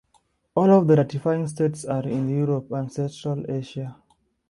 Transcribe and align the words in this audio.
All 0.55 0.71
of 0.71 0.87
the 0.87 0.95
ratifying 0.95 1.45
states 1.47 1.85
are 1.85 2.01
in 2.01 2.27
Europe 2.27 2.71
and 2.71 2.91
Central 2.91 3.45
Asia. 3.47 3.97